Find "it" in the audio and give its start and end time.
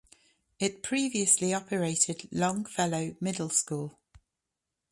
0.59-0.81